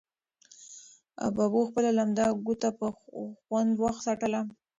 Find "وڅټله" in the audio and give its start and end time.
3.81-4.41